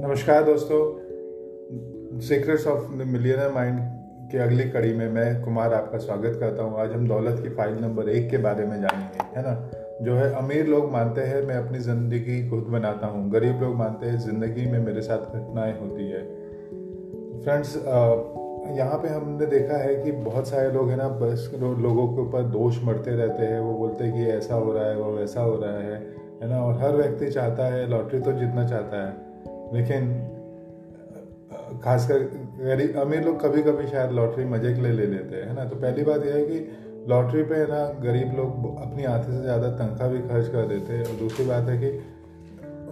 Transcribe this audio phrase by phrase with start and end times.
[0.00, 3.78] नमस्कार दोस्तों। Secrets of the millionaire mind
[4.32, 7.74] के अगली कड़ी में मैं कुमार आपका स्वागत करता हूँ। आज हम दौलत की फ़ाइल
[7.74, 9.70] नंबर एक के बारे में जानेंगे, है ना?
[10.02, 14.06] जो है अमीर लोग मानते हैं, मैं अपनी ज़िंदगी खुद बनाता हूँ। गरीब लोग मानते
[14.06, 16.22] हैं, ज़िंदगी में मेरे साथ घटनाएँ होती है।
[17.42, 17.76] फ्रेंड्स
[18.78, 22.42] यहाँ पे हमने देखा है कि बहुत सारे लोग हैं ना, बस लोगों के ऊपर
[22.42, 25.56] दोष मरते रहते हैं। वो बोलते हैं कि ऐसा हो रहा है, वो वैसा हो
[25.56, 26.06] रहा है
[26.42, 26.64] है ना?
[26.64, 29.27] और हर व्यक्ति चाहता है, लॉटरी तो जीतना चाहता है।
[29.74, 30.10] लेकिन,
[31.84, 32.18] खासकर
[32.64, 35.64] गरीब, अमीर लोग कभी कभी शायद लॉटरी मज़े के लिए ले लेते हैं ना?
[35.64, 36.68] तो पहली बात यह है कि
[37.08, 41.04] लॉटरी पे ना गरीब लोग अपनी आधे से ज़्यादा तनख्वाह भी खर्च कर देते हैं
[41.04, 42.00] और दूसरी बात है कि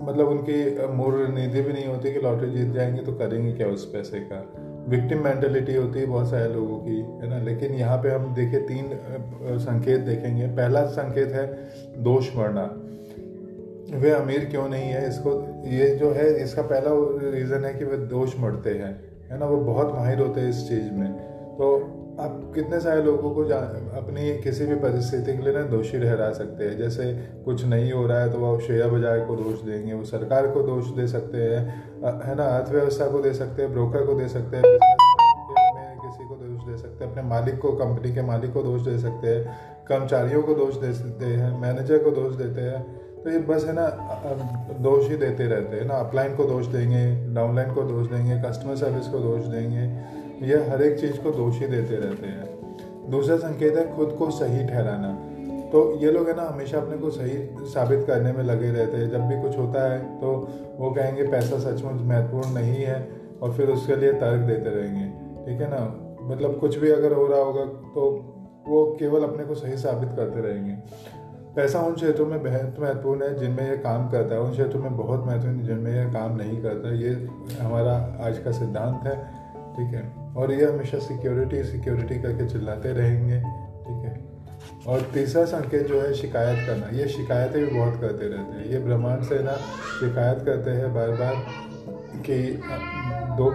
[0.00, 3.84] मतलब उनकी मूल नीति भी नहीं होती कि लॉटरी जीत जाएँगे तो करेंगे क्या उस
[3.92, 4.54] पैसे का?
[4.88, 7.38] विक्टिम मेंटेलिटी होती है बहुत सारे लोगों की, है ना?
[7.38, 8.90] लेकिन यहाँ पे हम देखें तीन
[9.58, 11.46] संकेत देखेंगे। पहला संकेत है
[12.02, 12.66] दोष मरना।
[13.92, 15.08] वे अमीर क्यों नहीं है?
[15.08, 15.30] इसको,
[15.66, 16.90] ये जो है, इसका पहला
[17.30, 18.92] रीज़न है कि वे दोष मरते हैं,
[19.30, 19.46] है ना?
[19.46, 21.12] वो बहुत माहिर होते हैं इस चीज़ में।
[21.58, 23.42] तो आप कितने सारे लोगों को
[23.98, 27.12] अपनी किसी भी परिस्थिति के लिए ना दोषी ठहरा सकते हैं। जैसे
[27.44, 30.62] कुछ नहीं हो रहा है तो वो शेयर बाज़ार को दोष देंगे, वो सरकार को
[30.62, 31.60] दोष दे सकते हैं
[32.24, 32.44] है ना?
[32.46, 34.62] अर्थव्यवस्था को दे सकते हैं, ब्रोकर को दे सकते हैं
[36.28, 39.28] को दोष दे सकते हैं, अपने मालिक को कंपनी के मालिक को दोष दे सकते
[39.28, 39.56] हैं,
[39.88, 42.82] कर्मचारियों को दोष दे सकते हैं मैनेजर को दोष देते हैं।
[43.22, 43.86] तो ये बस है ना
[44.80, 48.76] दोष ही देते रहते हैं ना अपलाइन को दोष देंगे डाउनलाइन को दोष देंगे कस्टमर
[48.76, 49.84] सर्विस को दोष देंगे,
[50.46, 54.30] ये हर एक चीज़ को दोष ही देते रहते हैं। दूसरा संकेत है खुद को
[54.30, 55.12] सही ठहराना।
[55.70, 59.10] तो ये लोग है ना, हमेशा अपने को सही साबित करने में लगे रहते हैं।
[59.10, 60.30] जब भी कुछ होता है तो
[60.78, 62.98] वो कहेंगे, पैसा सचमुच महत्वपूर्ण नहीं है,
[63.42, 65.06] और फिर उसके लिए तर्क देते रहेंगे।
[65.44, 65.82] ठीक है ना?
[66.28, 68.10] मतलब कुछ भी अगर हो रहा होगा तो
[68.68, 70.72] वो केवल अपने को सही साबित करते रहेंगे।
[71.56, 74.96] पैसा उन क्षेत्रों में बेहद महत्वपूर्ण है, जिनमें यह काम करता है। उन क्षेत्रों में
[74.96, 77.10] बहुत महत्वपूर्ण जिनमें यह काम नहीं करता। ये
[77.60, 79.16] हमारा आज का सिद्धांत है,
[79.72, 80.34] ठीक है?
[80.36, 83.38] और ये हमेशा सिक्योरिटी सिक्योरिटी करके चिल्लाते रहेंगे,
[83.80, 84.20] ठीक है?
[84.86, 88.78] और तीसरा संकेत जो है, शिकायत करना। ये शिकायतें भी बहुत करते रहते हैं। ये
[88.78, 89.56] ब्रह्मांड से ना
[90.00, 91.34] शिकायत करते हैं बार बार
[92.20, 92.38] कि
[93.36, 93.50] दो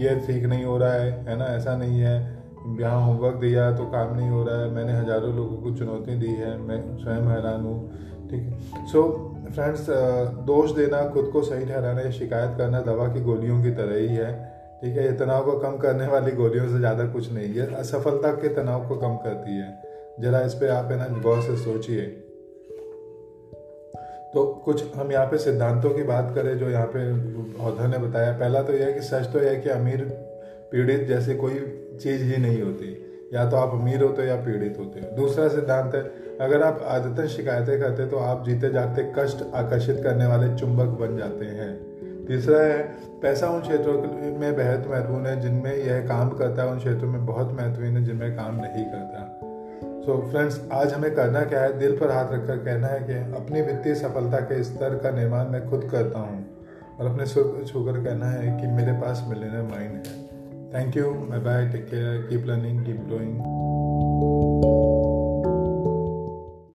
[0.00, 1.44] ये ठीक नहीं हो रहा है है ना?
[1.46, 2.14] ऐसा नहीं है।
[2.80, 6.32] यहाँ होमवर्क दिया तो काम नहीं हो रहा है। मैंने हज़ारों लोगों को चुनौती दी
[6.34, 9.02] है। मैं स्वयं हैरान हूँ। ठीक है। सो
[9.54, 9.86] फ्रेंड्स
[10.46, 14.14] दोष देना, खुद को सही ठहराना, या शिकायत करना दवा की गोलियों की तरह ही
[14.16, 14.32] है।
[14.80, 15.04] ठीक है?
[15.04, 18.88] ये तनाव को कम करने वाली गोलियों से ज़्यादा कुछ नहीं है। असफलता के तनाव
[18.88, 19.72] को कम करती है।
[20.20, 22.02] ज़रा इस पर आप है ना गौर से सोचिए।
[24.34, 27.10] तो कुछ हम यहाँ पे सिद्धांतों की बात करें जो यहाँ पे
[27.64, 30.04] औधर ने बताया। पहला तो यह है कि सच तो यह है कि अमीर
[30.72, 31.54] पीड़ित जैसे कोई
[32.02, 33.00] चीज़ ही नहीं होती।
[33.34, 36.00] या तो आप अमीर होते हो या पीड़ित होते हो। दूसरा सिद्धांत है,
[36.40, 41.16] अगर आप आदतन शिकायतें करते तो आप जीते जागते कष्ट आकर्षित करने वाले चुंबक बन
[41.16, 41.72] जाते हैं।
[42.26, 42.82] तीसरा है,
[43.22, 43.94] पैसा उन क्षेत्रों
[44.38, 48.04] में बेहद महत्वपूर्ण है, जिनमें यह काम करता है, उन क्षेत्रों में बहुत महत्वपूर्ण है,
[48.04, 49.40] जिनमें काम नहीं करता।
[50.04, 51.78] सो so, फ्रेंड्स आज हमें करना क्या है?
[51.78, 55.70] दिल पर हाथ रखकर कहना है कि अपनी वित्तीय सफलता के स्तर का निर्माण मैं
[55.70, 56.46] खुद करता हूँ
[57.00, 60.24] और अपने सुर को छूकर कहना है कि मेरे पास मिलने माइंड है।
[60.74, 64.43] Thank you bye bye take care keep learning keep growing.